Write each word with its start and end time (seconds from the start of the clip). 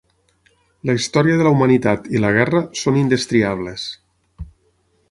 La 0.89 0.95
història 0.99 1.35
de 1.41 1.45
la 1.47 1.51
humanitat 1.57 2.09
i 2.17 2.23
la 2.25 2.33
guerra 2.39 2.65
són 2.81 2.99
indestriables. 3.05 3.87